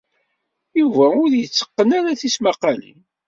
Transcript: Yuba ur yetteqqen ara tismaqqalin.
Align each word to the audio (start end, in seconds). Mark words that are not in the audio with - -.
Yuba 0.79 1.05
ur 1.23 1.31
yetteqqen 1.35 1.89
ara 1.97 2.19
tismaqqalin. 2.19 2.99